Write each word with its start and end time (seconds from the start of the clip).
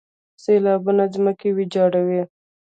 سیلابونه 0.43 1.03
ځمکې 1.13 1.49
ویجاړوي. 1.53 2.21